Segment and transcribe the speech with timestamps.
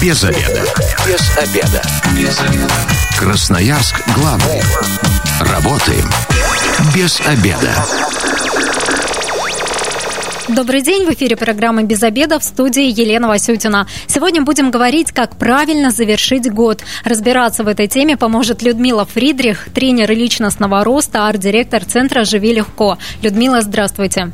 [0.00, 0.62] Без обеда.
[1.08, 1.82] Без обеда.
[2.16, 2.74] Без обеда.
[3.18, 4.62] Красноярск главный.
[5.40, 6.08] Работаем
[6.94, 7.74] без обеда.
[10.46, 13.88] Добрый день, в эфире программы «Без обеда» в студии Елена Васютина.
[14.06, 16.84] Сегодня будем говорить, как правильно завершить год.
[17.04, 22.98] Разбираться в этой теме поможет Людмила Фридрих, тренер личностного роста, арт-директор Центра «Живи легко».
[23.20, 24.30] Людмила, здравствуйте.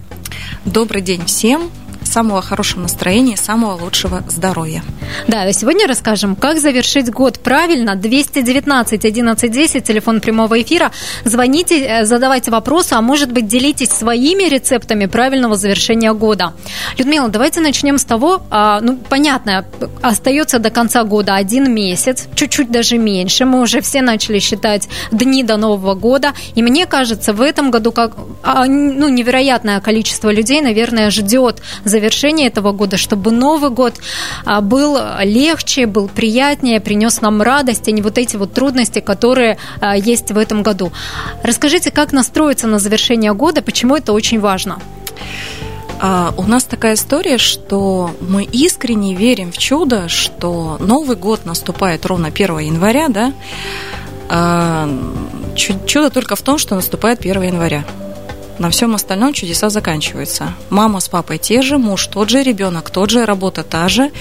[0.67, 1.71] Добрый день всем
[2.15, 4.85] самого хорошего настроения, самого лучшего здоровья.
[5.27, 7.97] Да, сегодня расскажем, как завершить год правильно.
[7.97, 10.93] 219 11 10, телефон прямого эфира.
[11.25, 16.53] Звоните, э, задавайте вопросы, а может быть делитесь своими рецептами правильного завершения года.
[16.99, 19.65] Людмила, давайте начнем с того, а, ну, понятно,
[20.01, 23.45] остается до конца года один месяц, чуть-чуть даже меньше.
[23.45, 26.33] Мы уже все начали считать дни до Нового года.
[26.55, 28.13] И мне кажется, в этом году как,
[28.45, 32.04] а, ну, невероятное количество людей, наверное, ждет завершения
[32.47, 33.95] этого года, чтобы Новый год
[34.45, 39.59] а, был легче, был приятнее, принес нам радость, а не вот эти вот трудности, которые
[39.81, 40.93] а, есть в этом году.
[41.43, 44.79] Расскажите, как настроиться на завершение года, почему это очень важно?
[46.01, 52.05] А, у нас такая история, что мы искренне верим в чудо, что Новый год наступает
[52.07, 53.33] ровно 1 января, да?
[55.55, 57.85] Чудо только в том, что наступает 1 января.
[58.59, 60.55] На всем остальном чудеса заканчиваются.
[60.71, 64.13] Мама с папой те же, муж тот же, ребенок тот же, работа та же.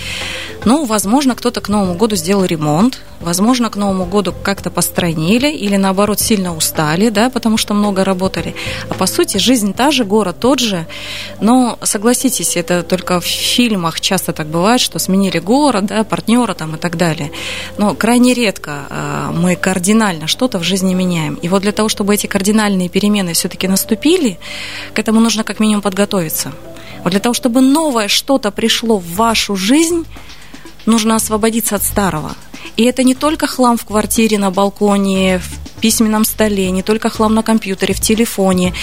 [0.65, 5.75] Ну, возможно, кто-то к Новому году сделал ремонт, возможно, к Новому году как-то постройнили или,
[5.75, 8.55] наоборот, сильно устали, да, потому что много работали.
[8.89, 10.85] А по сути, жизнь та же, город тот же.
[11.41, 16.75] Но, согласитесь, это только в фильмах часто так бывает, что сменили город, да, партнера там
[16.75, 17.31] и так далее.
[17.77, 21.35] Но крайне редко э, мы кардинально что-то в жизни меняем.
[21.35, 24.22] И вот для того, чтобы эти кардинальные перемены все-таки наступили,
[24.93, 26.53] к этому нужно как минимум подготовиться.
[27.03, 30.05] Вот для того, чтобы новое что-то пришло в вашу жизнь,
[30.85, 32.35] нужно освободиться от старого.
[32.77, 37.33] И это не только хлам в квартире, на балконе, в письменном столе, не только хлам
[37.33, 38.73] на компьютере, в телефоне.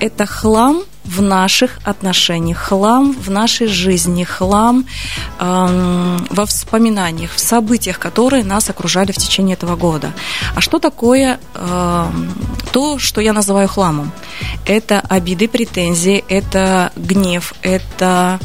[0.00, 4.86] Это хлам в наших отношениях, хлам в нашей жизни, хлам
[5.38, 10.12] э, во воспоминаниях, в событиях, которые нас окружали в течение этого года.
[10.54, 12.10] А что такое э,
[12.72, 14.12] то, что я называю хламом?
[14.66, 18.38] Это обиды, претензии, это гнев, это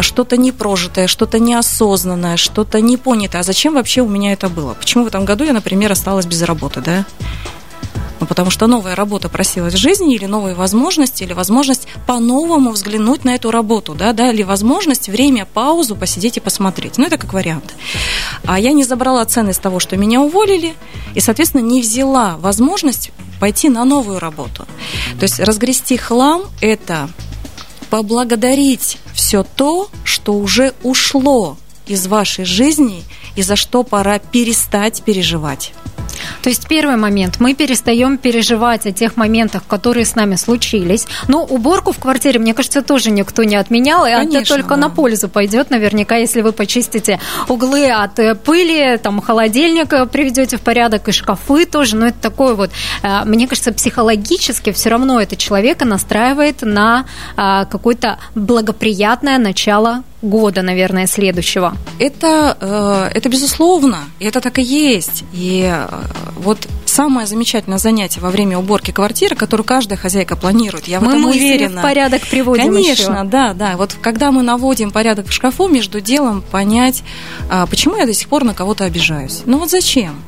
[0.00, 3.40] что-то непрожитое, что-то неосознанное, что-то непонятое.
[3.40, 4.74] А зачем вообще у меня это было?
[4.74, 7.04] Почему в этом году я, например, осталась без работы, да?
[8.18, 13.24] Ну, потому что новая работа просилась в жизни, или новые возможности, или возможность по-новому взглянуть
[13.24, 16.96] на эту работу, да, да, или возможность время, паузу посидеть и посмотреть.
[16.96, 17.74] Ну, это как вариант.
[18.46, 20.74] А я не забрала ценность того, что меня уволили,
[21.14, 24.66] и, соответственно, не взяла возможность пойти на новую работу.
[25.18, 27.10] То есть разгрести хлам– это
[27.90, 31.56] поблагодарить все то, что уже ушло
[31.86, 33.04] из вашей жизни
[33.36, 35.72] и за что пора перестать переживать.
[36.42, 41.06] То есть первый момент, мы перестаем переживать о тех моментах, которые с нами случились.
[41.28, 44.76] Но уборку в квартире, мне кажется, тоже никто не отменял, и Конечно, это только да.
[44.76, 50.56] на пользу пойдет, наверняка, если вы почистите углы от э, пыли, там холодильник э, приведете
[50.56, 51.96] в порядок и шкафы тоже.
[51.96, 52.70] Но это такое вот,
[53.02, 57.06] э, мне кажется, психологически все равно это человека настраивает на
[57.36, 61.76] какое-то благоприятное начало года, наверное, следующего.
[61.98, 65.24] Это, это безусловно, это так и есть.
[65.32, 65.72] И
[66.36, 70.88] вот самое замечательное занятие во время уборки квартиры, которую каждая хозяйка планирует.
[70.88, 71.80] Я в мы этом уверена.
[71.80, 73.24] в порядок приводим Конечно, еще.
[73.24, 73.76] да, да.
[73.76, 77.02] Вот когда мы наводим порядок в шкафу, между делом понять,
[77.50, 79.42] а, почему я до сих пор на кого-то обижаюсь.
[79.44, 80.22] Ну вот зачем?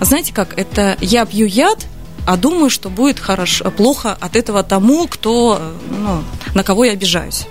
[0.00, 1.86] Знаете как, это я пью яд,
[2.26, 5.60] а думаю, что будет хорошо, плохо от этого тому, кто,
[5.90, 6.22] ну,
[6.54, 7.46] на кого я обижаюсь.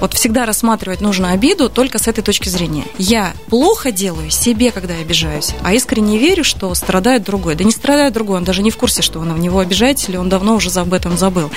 [0.00, 2.84] Вот всегда рассматривать нужно обиду только с этой точки зрения.
[2.98, 7.54] Я плохо делаю себе, когда я обижаюсь, а искренне верю, что страдает другой.
[7.54, 10.16] Да не страдает другой, он даже не в курсе, что вы на него обижаетесь, или
[10.16, 11.50] он давно уже об этом забыл.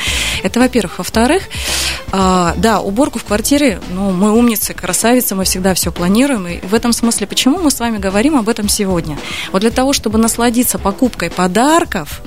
[0.43, 0.99] Это во-первых.
[0.99, 1.43] Во-вторых,
[2.11, 6.47] э, да, уборку в квартире, ну, мы умницы, красавицы, мы всегда все планируем.
[6.47, 9.17] И в этом смысле, почему мы с вами говорим об этом сегодня?
[9.51, 12.21] Вот для того, чтобы насладиться покупкой подарков,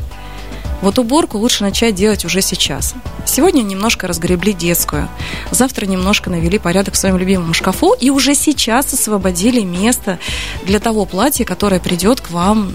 [0.83, 2.95] вот уборку лучше начать делать уже сейчас.
[3.25, 5.09] Сегодня немножко разгребли детскую,
[5.51, 10.19] завтра немножко навели порядок в своем любимом шкафу и уже сейчас освободили место
[10.67, 12.75] для того платья, которое придет к вам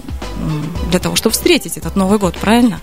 [0.90, 2.80] для того, чтобы встретить этот Новый год, правильно?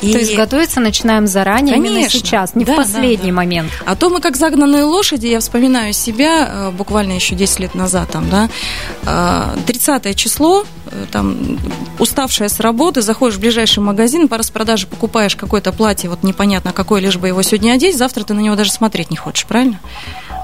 [0.00, 0.12] И...
[0.12, 1.96] То есть готовиться начинаем заранее, Конечно.
[1.96, 3.32] именно сейчас, не да, в последний да, да.
[3.32, 3.70] момент.
[3.84, 8.10] А то мы как загнанные лошади, я вспоминаю себя э, буквально еще 10 лет назад,
[8.10, 11.58] там, да, 30 э, число, э, там,
[11.98, 17.00] уставшая с работы, заходишь в ближайший магазин, по распродаже покупаешь какое-то платье, вот непонятно какое,
[17.00, 19.80] лишь бы его сегодня одеть, завтра ты на него даже смотреть не хочешь, правильно?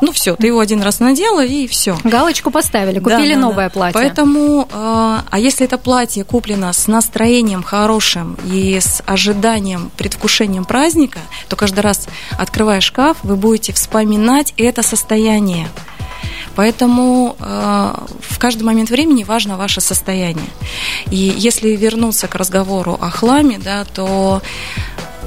[0.00, 1.96] Ну все, ты его один раз надела и все.
[2.04, 3.70] Галочку поставили, купили да, новое да.
[3.70, 4.00] платье.
[4.00, 11.20] Поэтому, а, а если это платье куплено с настроением хорошим и с ожиданием, предвкушением праздника,
[11.48, 12.06] то каждый раз,
[12.38, 15.68] открывая шкаф, вы будете вспоминать это состояние.
[16.56, 20.46] Поэтому э, в каждый момент времени важно ваше состояние.
[21.10, 24.40] И если вернуться к разговору о хламе, да, то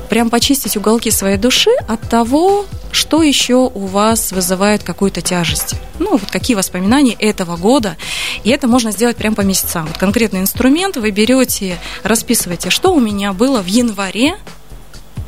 [0.10, 2.66] прям почистить уголки своей души от того,
[2.98, 5.76] что еще у вас вызывает какую-то тяжесть.
[6.00, 7.96] Ну, вот какие воспоминания этого года.
[8.44, 9.86] И это можно сделать прям по месяцам.
[9.86, 14.38] Вот конкретный инструмент вы берете, расписываете, что у меня было в январе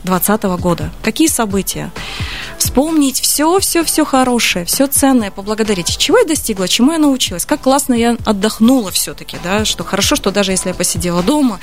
[0.04, 0.92] 2020 года.
[1.04, 1.92] Какие события?
[2.59, 5.97] Вспомнить все, все, все хорошее, все ценное, поблагодарить.
[5.97, 10.29] Чего я достигла, чему я научилась, как классно я отдохнула все-таки, да, что хорошо, что
[10.29, 11.59] даже если я посидела дома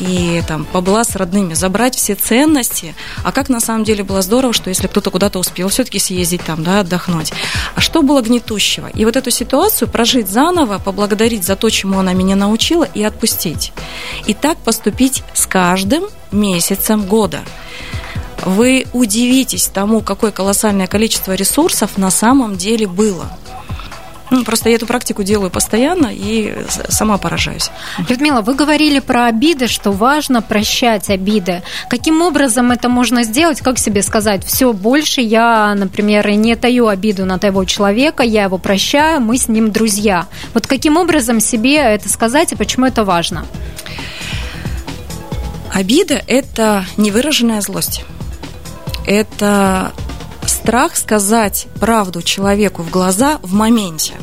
[0.00, 4.52] и там побыла с родными, забрать все ценности, а как на самом деле было здорово,
[4.52, 7.32] что если кто-то куда-то успел все-таки съездить там, да, отдохнуть.
[7.76, 8.88] А что было гнетущего?
[8.88, 13.72] И вот эту ситуацию прожить заново, поблагодарить за то, чему она меня научила, и отпустить.
[14.26, 17.42] И так поступить с каждым месяцем года
[18.42, 23.30] вы удивитесь тому, какое колоссальное количество ресурсов на самом деле было.
[24.32, 26.56] Ну, просто я эту практику делаю постоянно и
[26.88, 27.70] сама поражаюсь.
[28.08, 31.62] Людмила, вы говорили про обиды, что важно прощать обиды.
[31.90, 33.60] Каким образом это можно сделать?
[33.60, 34.42] Как себе сказать?
[34.46, 39.48] Все, больше я, например, не таю обиду на того человека, я его прощаю, мы с
[39.48, 40.26] ним друзья.
[40.54, 43.44] Вот каким образом себе это сказать и почему это важно?
[45.74, 48.02] Обида– это невыраженная злость
[49.06, 49.92] это
[50.46, 54.14] страх сказать правду человеку в глаза в моменте.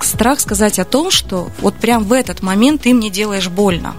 [0.00, 3.94] Страх сказать о том, что вот прям в этот момент ты мне делаешь больно.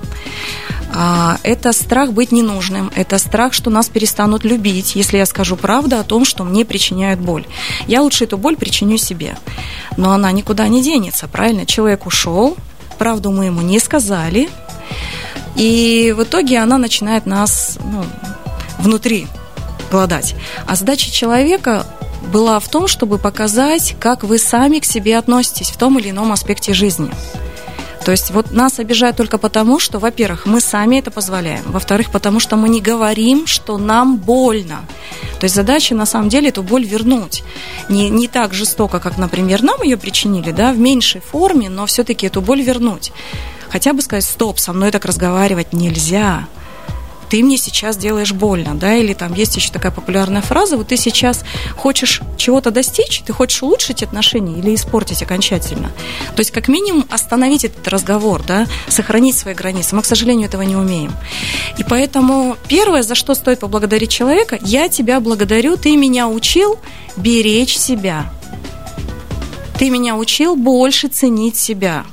[0.94, 5.98] А, это страх быть ненужным, это страх, что нас перестанут любить, если я скажу правду
[5.98, 7.46] о том, что мне причиняют боль.
[7.88, 9.38] Я лучше эту боль причиню себе.
[9.98, 11.66] Но она никуда не денется, правильно?
[11.66, 12.58] Человек ушел,
[12.98, 14.50] правду мы ему не сказали,
[15.56, 18.04] и в итоге она начинает нас ну,
[18.80, 19.28] внутри
[19.90, 20.36] голодать.
[20.68, 21.86] А задача человека
[22.32, 26.32] была в том, чтобы показать, как вы сами к себе относитесь в том или ином
[26.32, 27.12] аспекте жизни.
[28.04, 32.40] То есть вот нас обижают только потому, что, во-первых, мы сами это позволяем, во-вторых, потому
[32.40, 34.80] что мы не говорим, что нам больно.
[35.40, 37.44] То есть задача на самом деле эту боль вернуть.
[37.88, 42.28] Не, не так жестоко, как, например, нам ее причинили, да, в меньшей форме, но все-таки
[42.28, 43.12] эту боль вернуть.
[43.70, 46.48] Хотя бы сказать, стоп, со мной так разговаривать нельзя
[47.30, 50.98] ты мне сейчас делаешь больно, да, или там есть еще такая популярная фраза, вот ты
[50.98, 51.44] сейчас
[51.76, 55.92] хочешь чего-то достичь, ты хочешь улучшить отношения или испортить окончательно.
[56.36, 59.96] То есть, как минимум, остановить этот разговор, да, сохранить свои границы.
[59.96, 61.14] Мы, к сожалению, этого не умеем.
[61.78, 66.80] И поэтому первое, за что стоит поблагодарить человека, я тебя благодарю, ты меня учил
[67.16, 68.32] беречь себя.
[69.78, 72.06] Ты меня учил больше ценить себя.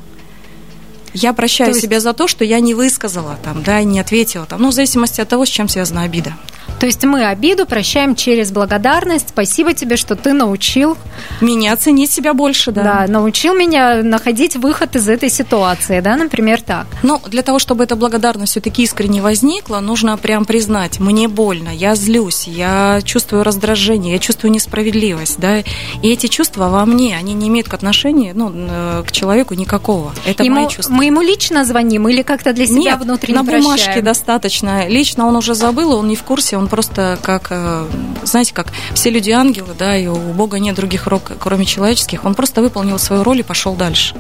[1.17, 1.83] Я прощаю есть...
[1.83, 5.21] себя за то, что я не высказала там, да, не ответила там, ну, в зависимости
[5.21, 6.35] от того, с чем связана обида.
[6.79, 9.31] То есть мы обиду прощаем через благодарность.
[9.31, 10.99] Спасибо тебе, что ты научил
[11.41, 12.83] меня ценить себя больше, да.
[12.83, 16.87] Да, научил меня находить выход из этой ситуации, да, например, так.
[17.03, 21.95] Но для того, чтобы эта благодарность все-таки искренне возникла, нужно прям признать, мне больно, я
[21.95, 25.65] злюсь, я чувствую раздражение, я чувствую несправедливость, да, и
[26.03, 30.13] эти чувства во мне, они не имеют к отношению, ну, э, к человеку никакого.
[30.27, 30.93] Это ему, мои чувства.
[30.93, 34.05] Мы ему лично звоним или как-то для себя Нет, внутренне на бумажке прощаем?
[34.05, 34.89] достаточно.
[34.89, 37.87] Лично он уже забыл, он не в курсе, он просто как, э,
[38.25, 42.35] знаете, как все люди ангелы, да, и у Бога нет других рук, кроме человеческих, он
[42.35, 44.15] просто выполнил свою роль и пошел дальше.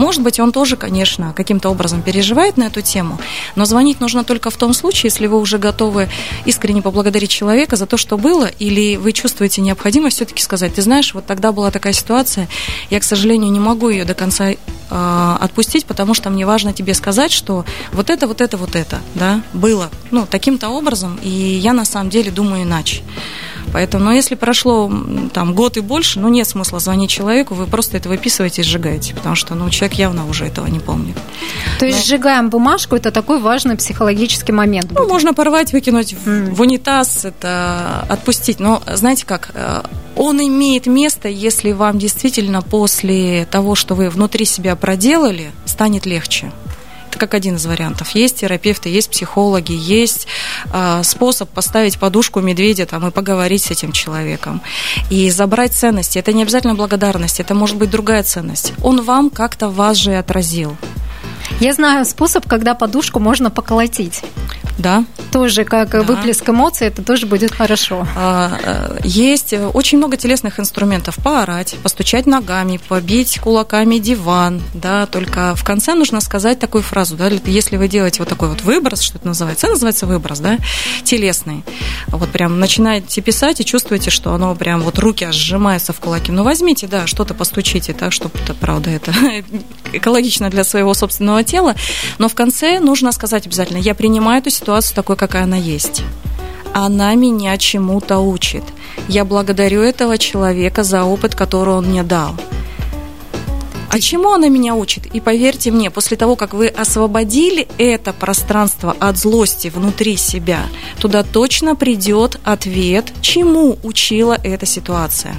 [0.00, 3.18] Может быть, он тоже, конечно, каким-то образом переживает на эту тему,
[3.54, 6.08] но звонить нужно только в том случае, если вы уже готовы
[6.46, 11.12] искренне поблагодарить человека за то, что было, или вы чувствуете необходимость все-таки сказать, ты знаешь,
[11.12, 12.48] вот тогда была такая ситуация,
[12.88, 14.56] я, к сожалению, не могу ее до конца э,
[15.38, 19.42] отпустить, потому что мне важно тебе сказать, что вот это, вот это, вот это, да,
[19.52, 23.02] было, ну, таким-то образом, и я на самом деле думаю иначе.
[23.72, 24.90] Поэтому, но если прошло
[25.32, 29.14] там год и больше, ну нет смысла звонить человеку, вы просто это выписываете и сжигаете,
[29.14, 31.16] потому что ну, человек явно уже этого не помнит.
[31.78, 32.04] То есть но...
[32.04, 34.90] сжигаем бумажку, это такой важный психологический момент.
[34.90, 36.54] Ну, можно порвать, выкинуть mm.
[36.54, 38.60] в унитаз, это отпустить.
[38.60, 39.82] Но знаете как, э,
[40.16, 46.52] он имеет место, если вам действительно после того, что вы внутри себя проделали, станет легче
[47.18, 48.10] как один из вариантов.
[48.14, 50.26] Есть терапевты, есть психологи, есть
[50.72, 54.60] э, способ поставить подушку медведя там, и поговорить с этим человеком.
[55.10, 56.18] И забрать ценности.
[56.18, 58.72] Это не обязательно благодарность, это может быть другая ценность.
[58.82, 60.76] Он вам как-то вас же отразил.
[61.60, 64.22] Я знаю способ, когда подушку можно поколотить.
[64.78, 65.04] Да.
[65.32, 66.02] Тоже как да.
[66.02, 68.06] выплеск эмоций, это тоже будет хорошо.
[68.16, 71.16] А, э, есть очень много телесных инструментов.
[71.22, 77.28] Поорать, постучать ногами, побить кулаками диван, да, только в конце нужно сказать такую фразу, да,
[77.28, 80.58] если вы делаете вот такой вот выброс, что это называется, это называется выброс, да,
[81.04, 81.64] телесный.
[82.08, 86.32] Вот прям начинаете писать и чувствуете, что оно прям вот руки аж сжимаются в кулаки.
[86.32, 89.12] Ну, возьмите, да, что-то постучите так, чтобы это, правда, это
[89.92, 91.74] экологично для своего собственного тела.
[92.18, 96.02] Но в конце нужно сказать обязательно, я принимаю эту ситуацию такой, какая она есть
[96.72, 98.62] она меня чему-то учит.
[99.08, 102.34] Я благодарю этого человека за опыт, который он мне дал.
[103.92, 105.06] А чему она меня учит?
[105.06, 110.60] И поверьте мне, после того, как вы освободили это пространство от злости внутри себя,
[111.00, 115.34] туда точно придет ответ, чему учила эта ситуация.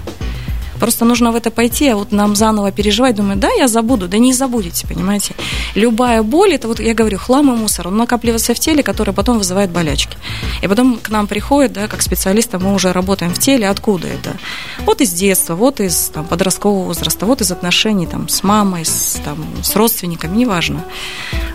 [0.81, 4.17] Просто нужно в это пойти, а вот нам заново переживать, думаю, да, я забуду, да
[4.17, 5.35] не забудете, понимаете.
[5.75, 9.37] Любая боль, это вот, я говорю, хлам и мусор, он накапливается в теле, который потом
[9.37, 10.17] вызывает болячки.
[10.63, 14.35] И потом к нам приходит, да, как специалисты, мы уже работаем в теле, откуда это?
[14.79, 19.21] Вот из детства, вот из там, подросткового возраста, вот из отношений там, с мамой, с,
[19.23, 20.83] там, с родственниками, неважно.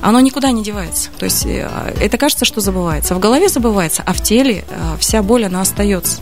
[0.03, 1.11] Оно никуда не девается.
[1.19, 1.69] То есть э,
[2.01, 3.17] это кажется, что забывается.
[3.17, 6.21] В голове забывается, а в теле э, вся боль, она остается.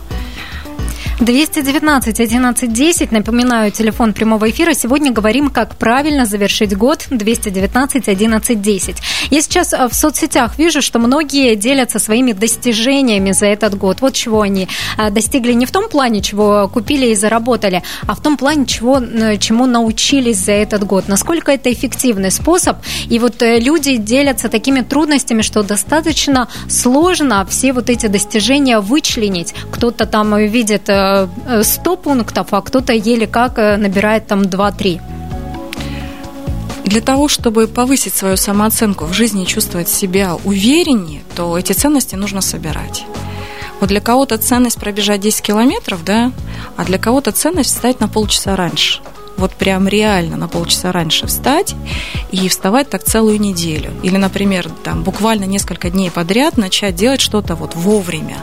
[1.19, 3.11] 219 11 10.
[3.11, 4.73] Напоминаю, телефон прямого эфира.
[4.73, 7.07] Сегодня говорим, как правильно завершить год.
[7.09, 8.95] 219 11 10.
[9.31, 14.01] Я сейчас э, в соцсетях вижу, что многие делятся своими достижениями за этот год.
[14.01, 14.67] Вот чего они
[14.97, 18.99] э, достигли не в том плане, чего купили и заработали, а в том плане, чего,
[18.99, 21.07] э, чему научились за этот год.
[21.07, 22.77] Насколько это эффективный способ.
[23.09, 29.55] И вот люди делятся такими трудностями, что достаточно сложно все вот эти достижения вычленить.
[29.71, 30.89] Кто-то там видит
[31.61, 35.01] 100 пунктов, а кто-то еле как э, набирает там 2-3.
[36.85, 42.15] Для того, чтобы повысить свою самооценку в жизни и чувствовать себя увереннее, то эти ценности
[42.15, 43.05] нужно собирать.
[43.79, 46.31] Вот для кого-то ценность пробежать 10 километров, да,
[46.77, 49.01] а для кого-то ценность встать на полчаса раньше.
[49.37, 51.75] Вот прям реально на полчаса раньше встать
[52.31, 53.91] и вставать так целую неделю.
[54.01, 58.37] Или, например, там буквально несколько дней подряд начать делать что-то вот вовремя.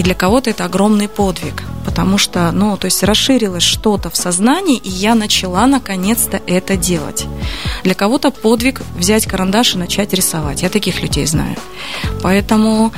[0.00, 4.76] И для кого-то это огромный подвиг, потому что, ну, то есть расширилось что-то в сознании,
[4.76, 7.26] и я начала наконец-то это делать.
[7.84, 10.62] Для кого-то подвиг взять карандаш и начать рисовать.
[10.62, 11.56] Я таких людей знаю.
[12.22, 12.92] Поэтому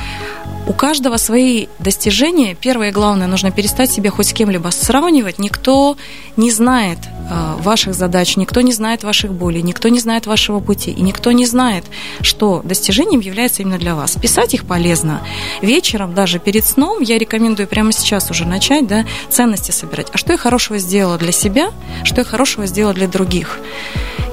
[0.66, 2.54] у каждого свои достижения.
[2.54, 5.38] Первое и главное, нужно перестать себя хоть с кем-либо сравнивать.
[5.38, 5.96] Никто
[6.36, 10.90] не знает э, ваших задач, никто не знает ваших болей, никто не знает вашего пути,
[10.90, 11.84] и никто не знает,
[12.20, 14.14] что достижением является именно для вас.
[14.14, 15.20] Писать их полезно.
[15.62, 20.06] Вечером, даже перед сном, я рекомендую прямо сейчас уже начать да, ценности собирать.
[20.12, 21.70] А что я хорошего сделала для себя,
[22.04, 23.58] что я хорошего сделала для других?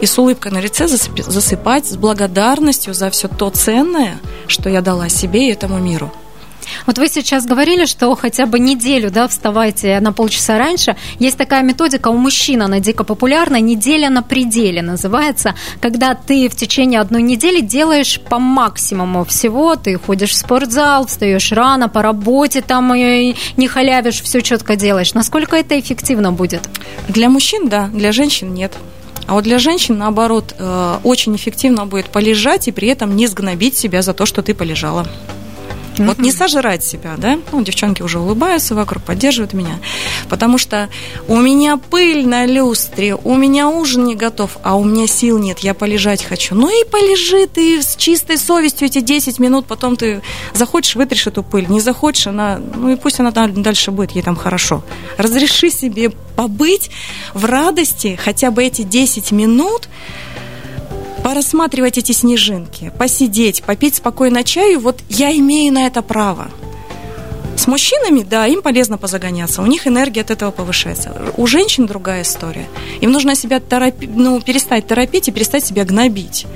[0.02, 5.10] И с улыбкой на лице засыпать, с благодарностью за все то ценное, что я дала
[5.10, 6.14] себе и этому миру.
[6.86, 10.96] Вот вы сейчас говорили, что хотя бы неделю, да, вставайте на полчаса раньше.
[11.20, 16.56] Есть такая методика у мужчин, она дико популярна, неделя на пределе называется, когда ты в
[16.56, 22.62] течение одной недели делаешь по максимуму всего, ты ходишь в спортзал, встаешь рано, по работе
[22.62, 25.14] там и не халявишь, все четко делаешь.
[25.14, 26.70] Насколько это эффективно будет?
[27.08, 28.74] Для мужчин, да, для женщин нет.
[29.30, 33.78] А вот для женщин, наоборот, э, очень эффективно будет полежать и при этом не сгнобить
[33.78, 35.06] себя за то, что ты полежала.
[36.00, 36.08] Mm-hmm.
[36.08, 37.38] Вот не сожрать себя, да?
[37.52, 39.80] Ну, девчонки уже улыбаются вокруг, поддерживают меня.
[40.30, 40.90] Потому что
[41.28, 45.60] у меня пыль на люстре, у меня ужин не готов, а у меня сил нет,
[45.60, 46.56] я полежать хочу.
[46.56, 50.22] Ну и полежи ты с чистой совестью эти 10 минут, потом ты
[50.54, 54.36] захочешь, вытрешь эту пыль, не захочешь, она, ну и пусть она дальше будет, ей там
[54.36, 54.84] хорошо.
[55.18, 56.92] Разреши себе побыть
[57.34, 59.90] в радости хотя бы эти 10 минут,
[61.24, 66.50] порассматривать эти снежинки, посидеть, попить спокойно чаю, вот я имею на это право.
[67.56, 71.12] С мужчинами, да, им полезно позагоняться, у них энергия от этого повышается.
[71.36, 72.68] У женщин другая история.
[73.02, 76.48] Им нужно себя торопи, ну, перестать торопить и перестать себя гнобить.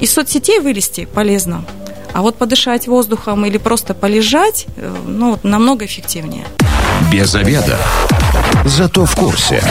[0.00, 1.64] Из соцсетей вылезти полезно,
[2.12, 6.44] а вот подышать воздухом или просто полежать, э, ну, намного эффективнее.
[7.12, 7.78] Без обеда.
[8.64, 9.62] Зато в курсе.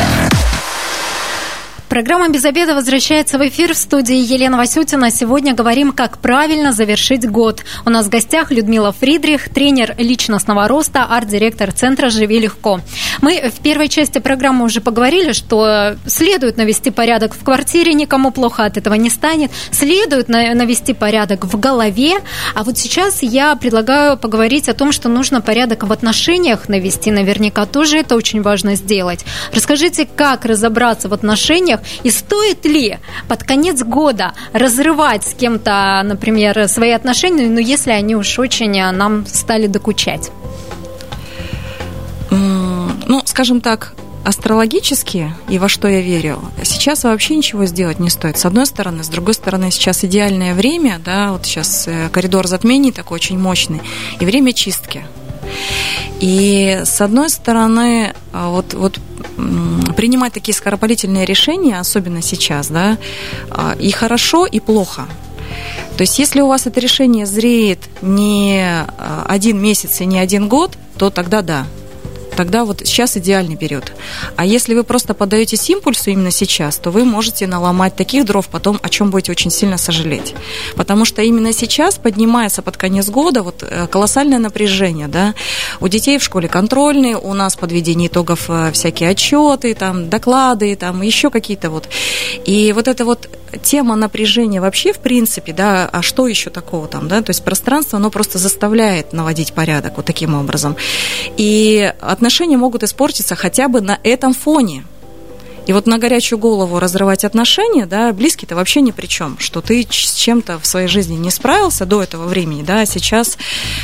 [1.89, 5.09] Программа «Без обеда» возвращается в эфир в студии Елена Васютина.
[5.09, 7.63] Сегодня говорим, как правильно завершить год.
[7.85, 12.81] У нас в гостях Людмила Фридрих, тренер личностного роста, арт-директор Центра «Живи легко».
[13.21, 18.65] Мы в первой части программы уже поговорили, что следует навести порядок в квартире, никому плохо
[18.65, 19.49] от этого не станет.
[19.71, 22.17] Следует навести порядок в голове.
[22.53, 27.11] А вот сейчас я предлагаю поговорить о том, что нужно порядок в отношениях навести.
[27.11, 29.25] Наверняка тоже это очень важно сделать.
[29.53, 36.01] Расскажите, как разобраться в отношениях, отношениях, и стоит ли под конец года разрывать с кем-то,
[36.03, 40.31] например, свои отношения, ну, если они уж очень нам стали докучать?
[42.29, 43.93] Ну, скажем так,
[44.25, 48.37] астрологически и во что я верю, сейчас вообще ничего сделать не стоит.
[48.37, 52.91] С одной стороны, с другой стороны, сейчас идеальное время, да, вот сейчас э, коридор затмений
[52.91, 53.81] такой очень мощный,
[54.19, 55.05] и время чистки.
[56.19, 58.99] И с одной стороны, а, вот, вот
[59.95, 62.97] принимать такие скоропалительные решения, особенно сейчас, да,
[63.49, 65.07] а, и хорошо, и плохо.
[65.97, 70.47] То есть, если у вас это решение зреет не а, один месяц и не один
[70.47, 71.67] год, то тогда да,
[72.37, 73.91] тогда вот сейчас идеальный период.
[74.37, 78.79] А если вы просто подаетесь импульсу именно сейчас, то вы можете наломать таких дров потом,
[78.81, 80.35] о чем будете очень сильно сожалеть.
[80.75, 85.33] Потому что именно сейчас поднимается под конец года вот э, колоссальное напряжение, да.
[85.81, 91.01] У детей в школе контрольные, у нас подведение итогов э, всякие отчеты, там, доклады, там,
[91.01, 91.89] еще какие-то вот.
[92.45, 93.27] И вот эта вот
[93.63, 97.97] тема напряжения вообще, в принципе, да, а что еще такого там, да, то есть пространство,
[97.97, 100.75] оно просто заставляет наводить порядок вот таким образом.
[101.37, 104.83] И отношения могут испортиться хотя бы на этом фоне.
[105.67, 109.81] И вот на горячую голову разрывать отношения, да, близкий-то вообще ни при чем, что ты
[109.81, 113.37] с чем-то в своей жизни не справился до этого времени, да, а сейчас.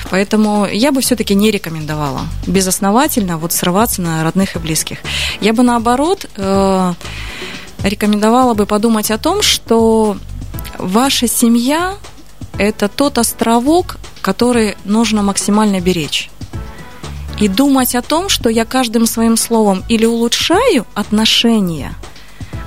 [0.09, 4.99] Поэтому я бы все-таки не рекомендовала безосновательно вот срываться на родных и близких.
[5.41, 6.93] Я бы наоборот э,
[7.83, 10.17] рекомендовала бы подумать о том, что
[10.77, 11.95] ваша семья–
[12.57, 16.29] это тот островок, который нужно максимально беречь
[17.39, 21.95] и думать о том, что я каждым своим словом или улучшаю отношения.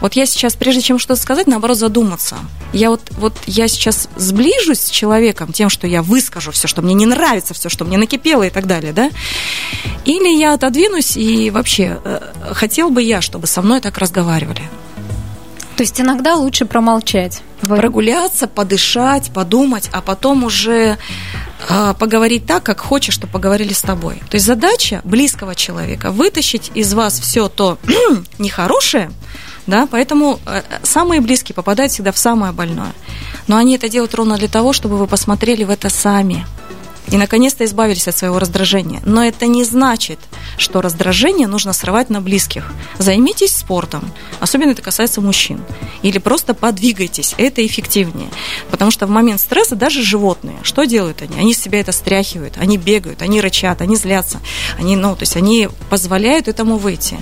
[0.00, 2.36] Вот я сейчас, прежде чем что-то сказать, наоборот, задуматься.
[2.72, 6.92] Я вот, вот я сейчас сближусь с человеком тем, что я выскажу все, что мне
[6.92, 9.10] не нравится, все, что мне накипело и так далее, да?
[10.04, 12.20] Или я отодвинусь и вообще э,
[12.52, 14.62] хотел бы я, чтобы со мной так разговаривали.
[15.76, 17.42] То есть иногда лучше промолчать.
[17.60, 20.96] Прогуляться, подышать, подумать, а потом уже
[21.68, 24.16] э, поговорить так, как хочешь, чтобы поговорили с тобой.
[24.30, 27.78] То есть задача близкого человека вытащить из вас все то
[28.38, 29.10] нехорошее,
[29.66, 32.94] да, поэтому э, самые близкие попадают всегда в самое больное.
[33.46, 36.46] Но они это делают ровно для того, чтобы вы посмотрели в это сами
[37.10, 39.00] и наконец-то избавились от своего раздражения.
[39.04, 40.18] Но это не значит,
[40.56, 42.72] что раздражение нужно срывать на близких.
[42.98, 45.60] Займитесь спортом, особенно это касается мужчин.
[46.02, 48.28] Или просто подвигайтесь, это эффективнее.
[48.70, 51.38] Потому что в момент стресса даже животные, что делают они?
[51.38, 54.40] Они себя это стряхивают, они бегают, они рычат, они злятся.
[54.78, 57.18] Они, ну, то есть они позволяют этому выйти.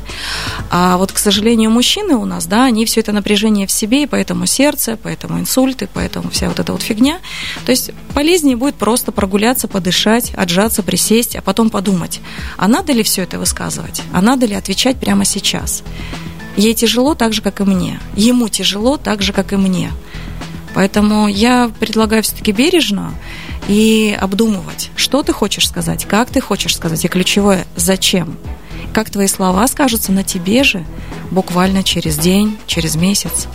[0.70, 4.06] А вот, к сожалению, мужчины у нас, да, они все это напряжение в себе, и
[4.06, 7.18] поэтому сердце, поэтому инсульты, поэтому вся вот эта вот фигня.
[7.64, 12.20] То есть полезнее будет просто прогуляться, подышать, отжаться, присесть, а потом подумать,
[12.56, 15.82] а надо ли все это высказывать, а надо ли отвечать прямо сейчас.
[16.56, 17.98] Ей тяжело так же, как и мне.
[18.16, 19.90] Ему тяжело так же, как и мне.
[20.74, 23.14] Поэтому я предлагаю все-таки бережно
[23.68, 28.36] и обдумывать, что ты хочешь сказать, как ты хочешь сказать, и ключевое, зачем.
[28.92, 30.84] Как твои слова скажутся на тебе же
[31.30, 33.48] буквально через день, через месяц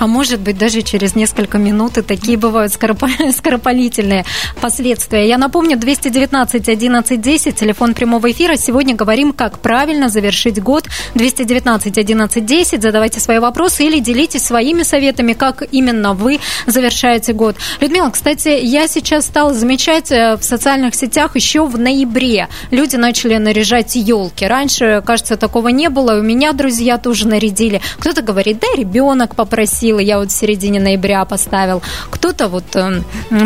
[0.00, 2.72] а может быть даже через несколько минут, и такие бывают
[3.36, 4.24] скоропалительные
[4.60, 5.28] последствия.
[5.28, 8.56] Я напомню, 219 11 10, телефон прямого эфира.
[8.56, 10.88] Сегодня говорим, как правильно завершить год.
[11.14, 17.56] 219 11 10, задавайте свои вопросы или делитесь своими советами, как именно вы завершаете год.
[17.80, 23.36] Людмила, кстати, я сейчас стала замечать э, в социальных сетях еще в ноябре люди начали
[23.36, 24.46] наряжать елки.
[24.46, 26.18] Раньше, кажется, такого не было.
[26.18, 27.82] У меня друзья тоже нарядили.
[27.98, 33.02] Кто-то говорит, да, ребенок попросил силы, я вот в середине ноября поставил, кто-то вот э,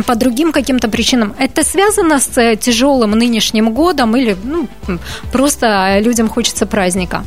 [0.06, 1.34] по другим каким-то причинам.
[1.38, 4.68] Это связано с э, тяжелым нынешним годом или ну,
[5.32, 7.24] просто людям хочется праздника?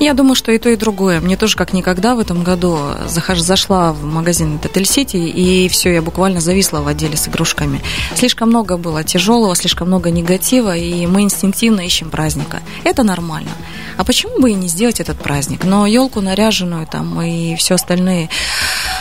[0.00, 1.20] Я думаю, что и то, и другое.
[1.20, 5.92] Мне тоже как никогда в этом году захож, зашла в магазин Детель Сити, и все,
[5.92, 7.80] я буквально зависла в отделе с игрушками.
[8.14, 12.60] Слишком много было тяжелого, слишком много негатива, и мы инстинктивно ищем праздника.
[12.84, 13.50] Это нормально.
[13.98, 15.64] А почему бы и не сделать этот праздник?
[15.64, 18.30] Но елку наряженную там и все остальные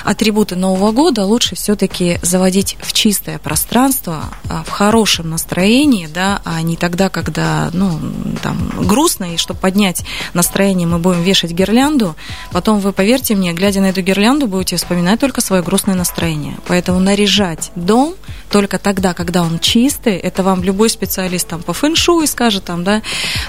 [0.07, 6.61] атрибуты Нового года лучше все-таки заводить в чистое пространство, а, в хорошем настроении, да, а
[6.61, 7.99] не тогда, когда, ну,
[8.41, 12.15] там, грустно, и чтобы поднять настроение, мы будем вешать гирлянду,
[12.53, 16.57] потом вы, поверьте мне, глядя на эту гирлянду, будете вспоминать только свое грустное настроение.
[16.67, 18.15] Поэтому наряжать дом
[18.49, 23.01] только тогда, когда он чистый, это вам любой специалист там по фэншуй скажет там, да,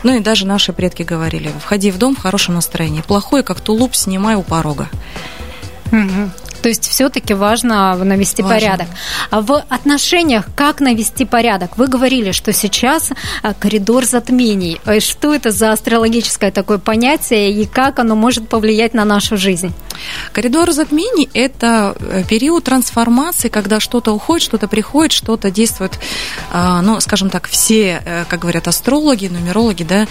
[0.03, 3.94] ну и даже наши предки говорили, входи в дом в хорошем настроении, плохое, как тулуп,
[3.94, 4.88] снимай у порога.
[6.62, 8.59] То есть все-таки важно навести важно.
[8.59, 8.88] порядок.
[9.31, 11.77] А в отношениях как навести порядок?
[11.77, 13.11] Вы говорили, что сейчас
[13.42, 14.81] а, коридор затмений.
[14.85, 19.73] Э, что это за астрологическое такое понятие и как оно может повлиять на нашу жизнь?
[20.33, 25.99] Коридор затмений– это э, период трансформации, когда что-то уходит, что-то приходит, что-то действует,
[26.53, 30.07] а, ну, скажем так, все, э, как говорят астрологи, нумерологи, да,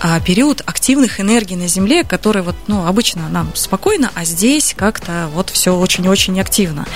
[0.00, 5.28] а, период активных энергий на Земле, который вот, ну, обычно нам спокойно, а здесь как-то
[5.34, 6.86] вот все очень-очень активно.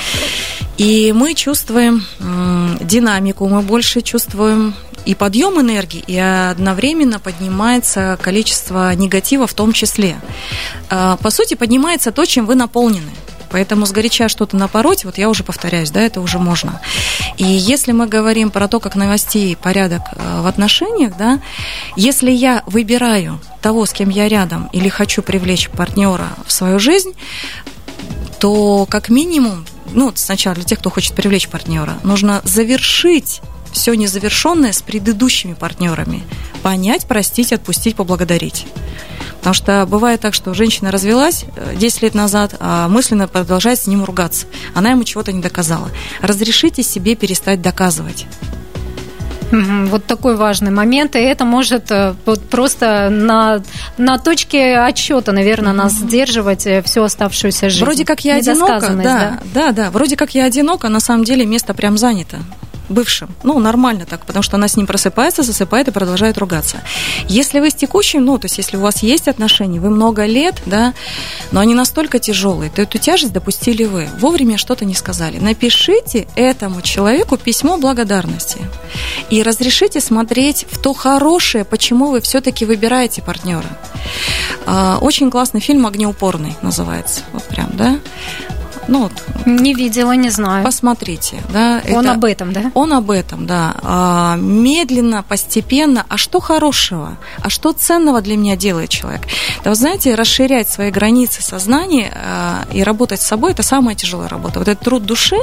[0.78, 2.04] И мы чувствуем
[2.80, 10.16] динамику, мы больше чувствуем и подъем энергии, и одновременно поднимается количество негатива в том числе.
[10.88, 13.11] А, по сути, поднимается то, чем вы наполнены.
[13.50, 16.80] Поэтому сгоряча что-то напороть, вот я уже повторяюсь, да, это уже можно.
[17.37, 21.40] И если мы говорим про то, как навести порядок а, в отношениях, да,
[21.96, 27.12] если я выбираю того, с кем я рядом, или хочу привлечь партнера в свою жизнь,
[28.44, 33.40] то как минимум, ну, сначала для тех, кто хочет привлечь партнера, нужно завершить
[33.72, 36.22] все незавершенное с предыдущими партнерами.
[36.62, 38.66] Понять, простить, отпустить, поблагодарить.
[39.38, 43.87] Потому что бывает так, что женщина развелась 10 э, лет назад, а мысленно продолжает с
[43.87, 44.44] ним ругаться.
[44.74, 45.90] Она ему чего-то не доказала.
[46.20, 48.26] Разрешите себе перестать доказывать.
[49.87, 53.62] Вот такой важный момент, и это может э, вот просто на,
[53.99, 57.85] на точке отсчета, наверное, нас сдерживать э, всю оставшуюся жизнь.
[57.85, 61.47] Вроде как я одинока, да, да, да, да, вроде как я одинока, на самом деле
[61.47, 62.38] место прям занято
[62.88, 63.35] бывшим.
[63.42, 66.79] Ну, нормально так, потому что она с ним просыпается, засыпает и продолжает ругаться.
[67.29, 70.62] Если вы с текущим, ну, то есть если у вас есть отношения, вы много лет,
[70.66, 70.94] да,
[71.53, 74.09] но они настолько тяжелые, то эту тяжесть допустили вы.
[74.20, 75.38] Вовремя что-то не сказали.
[75.38, 78.59] Напишите этому человеку письмо благодарности.
[79.31, 83.79] И разрешите смотреть в то хорошее, почему вы все-таки выбираете партнера.
[84.66, 87.23] А, очень классный фильм «Огнеупорный» называется.
[87.33, 87.99] Вот прям, да?
[88.88, 89.12] Ну, вот,
[89.47, 90.64] не видела, не знаю.
[90.64, 91.83] Посмотрите, да.
[91.90, 92.70] Он это, об этом, да?
[92.75, 93.75] Он об этом, да.
[93.83, 96.05] А, медленно, постепенно.
[96.09, 97.16] А что хорошего?
[97.40, 99.23] А что ценного для меня делает человек?
[99.62, 104.29] Да, вы знаете, расширять свои границы сознания а, и работать с собой– это самая тяжелая
[104.29, 104.59] работа.
[104.59, 105.38] Вот этот труд души,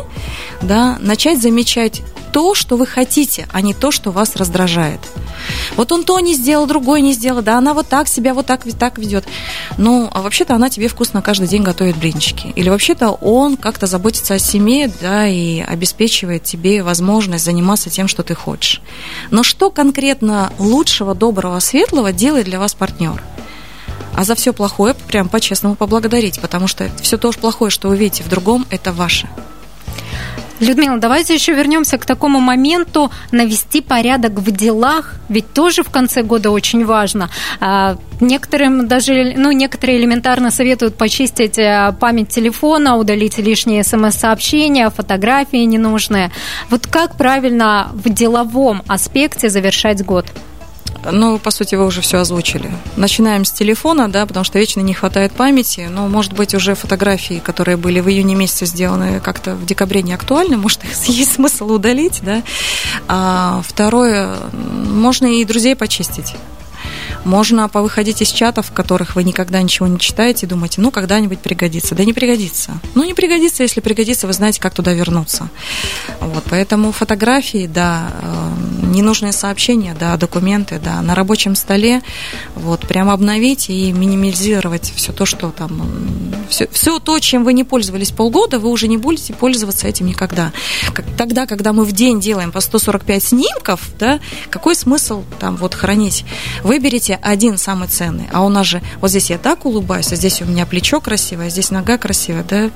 [0.62, 5.00] да, начать замечать то, что вы хотите, а не то, что вас раздражает.
[5.76, 8.64] Вот он то не сделал, другой не сделал, да, она вот так себя вот так,
[8.78, 9.26] так ведет.
[9.78, 12.54] Ну, а вообще-то она тебе вкусно каждый день готовит блинчики.
[12.56, 18.24] Или вообще-то он как-то заботится о семье, да, и обеспечивает тебе возможность заниматься тем, что
[18.24, 18.82] ты хочешь.
[19.30, 23.22] Но что конкретно лучшего, доброго, светлого делает для вас партнер?
[24.14, 28.24] А за все плохое прям по-честному поблагодарить, потому что все то плохое, что вы видите
[28.24, 29.30] в другом, это ваше.
[30.62, 36.22] Людмила, давайте еще вернемся к такому моменту навести порядок в делах, ведь тоже в конце
[36.22, 37.32] года очень важно.
[37.60, 45.66] А, некоторым даже, ну, некоторые элементарно советуют почистить э, память телефона, удалить лишние смс-сообщения, фотографии
[45.66, 46.30] ненужные.
[46.70, 50.28] Вот как правильно в деловом аспекте завершать год?
[51.12, 52.72] Ну, по сути, вы уже все озвучили.
[52.96, 55.88] Начинаем с телефона, да, потому что вечно не хватает памяти.
[55.90, 60.14] Но, может быть, уже фотографии, которые были в июне месяце сделаны, как-то в декабре не
[60.14, 60.58] актуальны.
[60.58, 62.44] Может, их есть смысл удалить, да.
[63.08, 66.36] А второе, можно и друзей почистить.
[67.26, 71.40] Можно повыходить из чатов, в которых вы никогда ничего не читаете, и думаете, ну, когда-нибудь
[71.40, 71.96] пригодится.
[71.96, 72.80] Да не пригодится.
[72.96, 75.50] Ну, не пригодится, если пригодится, вы знаете, как туда вернуться.
[76.20, 82.02] Вот, поэтому фотографии, да, э, ненужные сообщения, да, документы, да, на рабочем столе,
[82.56, 85.82] вот, прямо обновить и минимизировать все то, что там,
[86.50, 90.52] все, все то, чем вы не пользовались полгода, вы уже не будете пользоваться этим никогда.
[90.94, 95.76] Как, тогда, когда мы в день делаем по 145 снимков, да, какой смысл там вот
[95.76, 96.26] хранить?
[96.64, 100.42] Выберите один самый ценный, а у нас же, вот здесь я так улыбаюсь, а здесь
[100.42, 102.70] у меня плечо красивое, а здесь нога красивая, да,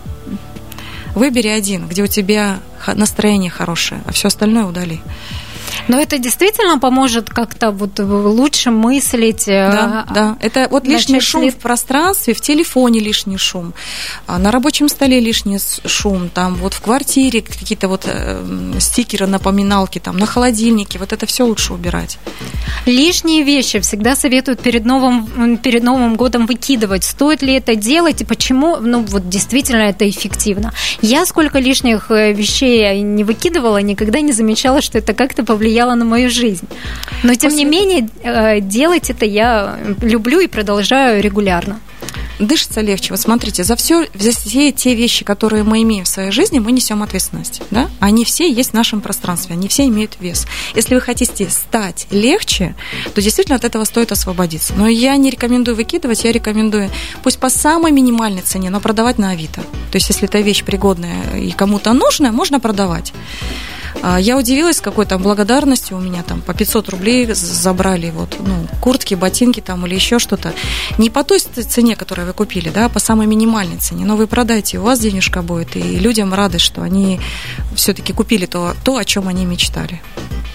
[1.16, 2.60] Выбери один, где у тебя
[2.94, 5.00] настроение хорошее, а все остальное удали.
[5.88, 9.48] Но это действительно поможет как-то вот лучше мыслить.
[9.48, 10.38] Э, да, да.
[10.42, 11.50] Это вот лишний шум ли...
[11.50, 13.74] в пространстве, в телефоне лишний шум,
[14.28, 20.00] а на рабочем столе лишний шум, там вот в квартире какие-то вот э, стикеры, напоминалки,
[20.00, 22.18] там на холодильнике, вот это все лучше убирать.
[22.86, 27.04] Лишние вещи всегда советуют перед новым, перед Новым годом выкидывать.
[27.04, 28.78] Стоит ли это делать и почему?
[28.78, 30.74] Ну, вот действительно это эффективно.
[31.02, 36.04] Я сколько лишних э, вещей не выкидывала, никогда не замечала, что это как-то повлияло на
[36.04, 36.68] мою жизнь.
[37.24, 37.64] Но, тем После...
[37.64, 41.80] не менее, э, делать это я люблю и продолжаю регулярно
[42.40, 43.14] дышится легче.
[43.14, 46.72] Вот смотрите, за все, за все те вещи, которые мы имеем в своей жизни, мы
[46.72, 47.62] несем ответственность.
[47.72, 47.90] Да?
[48.00, 50.46] Они все есть в нашем пространстве, они все имеют вес.
[50.76, 52.76] Если вы хотите стать легче,
[53.14, 54.74] то действительно от этого стоит освободиться.
[54.76, 56.90] Но я не рекомендую выкидывать, я рекомендую
[57.24, 59.62] пусть по самой минимальной цене, но продавать на Авито.
[59.92, 63.14] То есть, если эта вещь пригодная и кому-то нужная, можно продавать.
[64.02, 68.68] А, я удивилась, какой там благодарностью у меня там по 500 рублей забрали вот, ну,
[68.82, 70.54] куртки, ботинки там или еще что-то.
[70.98, 74.06] Не по той цене, которую вы купили, да, а по самой минимальной цене.
[74.06, 77.20] Но вы продайте, у вас денежка будет, и людям рады, что они
[77.76, 80.02] все-таки купили то, то, о чем они мечтали.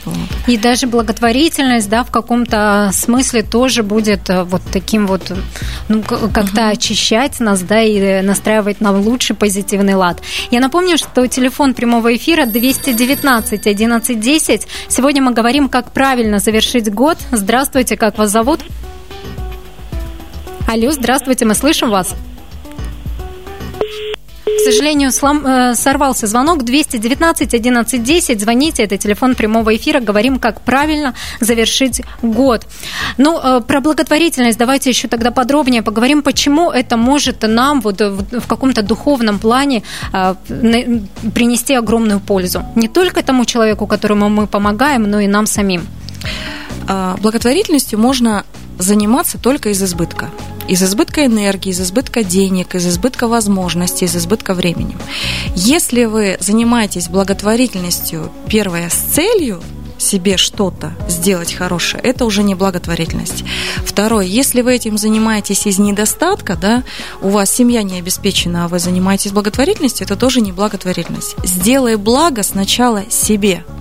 [0.05, 0.16] Вот.
[0.46, 5.33] И даже благотворительность, да, в каком-то смысле тоже будет э, вот таким вот,
[5.88, 6.70] ну, как-то угу.
[6.70, 10.22] очищать нас, да, и настраивать на лучший позитивный лад.
[10.50, 14.66] Я напомню, что телефон прямого эфира 219 1110.
[14.88, 17.19] Сегодня мы говорим, как правильно завершить год.
[17.33, 18.61] Здравствуйте, как вас зовут?
[20.69, 22.14] Алло, здравствуйте, мы слышим вас.
[24.61, 28.40] К сожалению, слом, э, сорвался звонок 219 11 10.
[28.40, 30.01] Звоните, это телефон прямого эфира.
[30.01, 32.66] Говорим, как правильно завершить год.
[33.16, 38.40] Ну, э, про благотворительность давайте еще тогда подробнее поговорим, почему это может нам вот в,
[38.40, 40.35] в каком-то духовном плане э,
[41.35, 42.62] принести огромную пользу.
[42.77, 45.87] Не только тому человеку, которому мы помогаем, но и нам самим.
[46.87, 48.44] А, благотворительностью можно
[48.79, 50.29] заниматься только из избытка
[50.68, 54.96] из избытка энергии, из избытка денег, из избытка возможностей, из избытка времени.
[55.55, 59.62] Если вы занимаетесь благотворительностью, первое, с целью
[59.99, 63.44] себе что-то сделать хорошее, это уже не благотворительность.
[63.85, 66.85] Второе, если вы этим занимаетесь из недостатка, да,
[67.20, 71.37] у вас семья не обеспечена, а вы занимаетесь благотворительностью, это тоже не благотворительность.
[71.44, 73.64] Сделай благо сначала себе–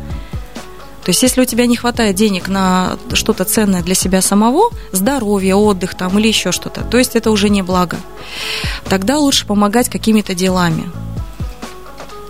[1.10, 5.56] то есть, если у тебя не хватает денег на что-то ценное для себя самого, здоровье,
[5.56, 7.98] отдых там или еще что-то, то есть это уже не благо.
[8.88, 10.84] Тогда лучше помогать какими-то делами.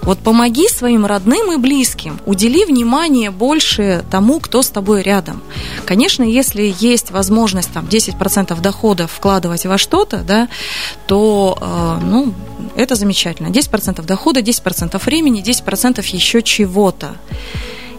[0.04, 5.42] Вот помоги своим родным и близким, удели внимание больше тому, кто с тобой рядом.
[5.86, 10.48] Конечно, если есть возможность там 10% доходов вкладывать во что-то, да,
[11.06, 12.34] то э, ну,
[12.78, 13.48] это замечательно.
[13.48, 17.18] 10% дохода, 10% времени, 10% еще чего-то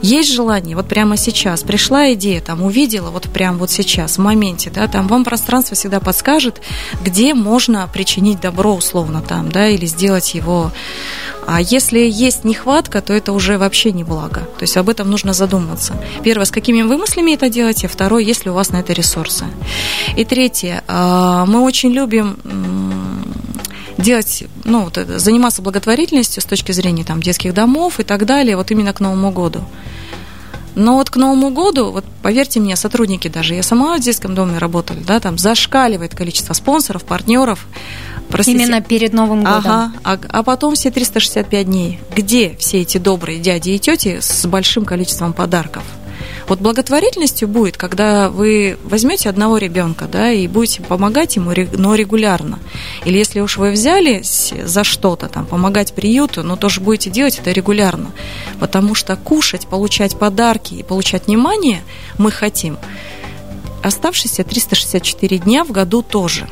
[0.03, 4.71] есть желание, вот прямо сейчас, пришла идея, там, увидела, вот прямо вот сейчас, в моменте,
[4.71, 6.61] да, там вам пространство всегда подскажет,
[7.03, 10.73] где можно причинить добро, условно, там, да, или сделать его
[11.47, 14.41] а если есть нехватка, то это уже вообще не благо.
[14.59, 15.95] То есть об этом нужно задуматься.
[16.23, 17.89] Первое, с какими вы мыслями это делаете.
[17.89, 19.47] Второе, есть ли у вас на это ресурсы.
[20.17, 22.37] И третье, а, мы очень любим
[23.99, 28.57] делать, ну, вот это, заниматься благотворительностью с точки зрения там, детских домов и так далее,
[28.57, 29.65] вот именно к Новому году.
[30.75, 34.59] Но вот к Новому году, вот поверьте мне, сотрудники даже, я сама в детском доме
[34.59, 37.67] работала, да, там зашкаливает количество спонсоров, партнеров.
[38.29, 38.63] Простите.
[38.63, 39.67] Именно перед Новым годом.
[39.67, 41.99] Ага, а, а потом все 365 дней.
[42.15, 45.83] Где все эти добрые дяди и тети с большим количеством подарков?
[46.51, 52.59] Вот благотворительностью будет, когда вы возьмете одного ребенка, да, и будете помогать ему, но регулярно.
[53.05, 57.53] Или если уж вы взялись за что-то, там, помогать приюту, но тоже будете делать это
[57.53, 58.11] регулярно.
[58.59, 61.83] Потому что кушать, получать подарки и получать внимание
[62.19, 62.79] мы хотим
[63.85, 66.49] оставшиеся 364 дня в году тоже.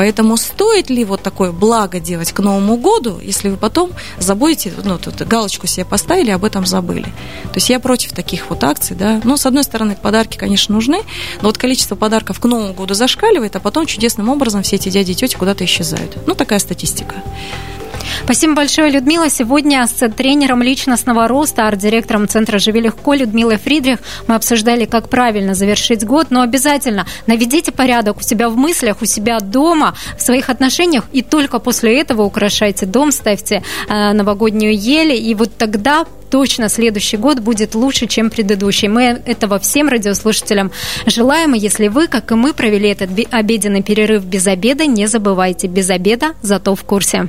[0.00, 4.96] Поэтому стоит ли вот такое благо делать к Новому году, если вы потом забудете, ну,
[4.96, 7.12] тут галочку себе поставили, об этом забыли.
[7.42, 9.20] То есть я против таких вот акций, да.
[9.24, 11.02] Ну, с одной стороны, подарки, конечно, нужны,
[11.42, 15.10] но вот количество подарков к Новому году зашкаливает, а потом чудесным образом все эти дяди
[15.10, 16.16] и тети куда-то исчезают.
[16.26, 17.16] Ну, такая статистика.
[18.24, 19.28] Спасибо большое, Людмила.
[19.28, 25.54] Сегодня с тренером личностного роста, арт-директором Центра «Живи легко» Людмилой Фридрих мы обсуждали, как правильно
[25.54, 30.48] завершить год, но обязательно наведите порядок у себя в мыслях, у себя дома, в своих
[30.48, 36.68] отношениях, и только после этого украшайте дом, ставьте э, новогоднюю ель, и вот тогда точно
[36.68, 38.86] следующий год будет лучше, чем предыдущий.
[38.86, 40.70] Мы этого всем радиослушателям
[41.06, 41.54] желаем.
[41.54, 45.90] И если вы, как и мы, провели этот обеденный перерыв без обеда, не забывайте, без
[45.90, 47.28] обеда, зато в курсе.